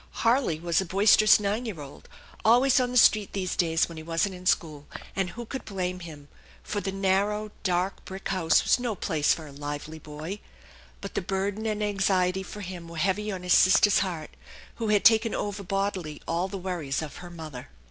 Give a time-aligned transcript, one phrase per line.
[0.25, 2.09] Harley was a boisterous nine year old,
[2.43, 5.99] always on the street these days when he wasn't in school; and who could blame
[5.99, 6.27] him?
[6.63, 10.39] For the narrow, dark brick house was no place for a lively boy.
[11.01, 14.31] But the burden and anxiety for him were heavy on his sister's heart,
[14.77, 17.69] who had taken over bodily all the worries of her mother.